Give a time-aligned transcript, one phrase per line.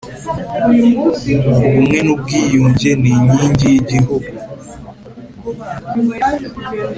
[1.53, 4.29] ubumwe n ubwiyunge ni inkingi y’ igihugu